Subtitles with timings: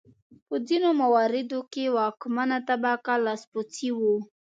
[0.47, 4.15] په ځینو مواردو کې واکمنه طبقه لاسپوڅي وو.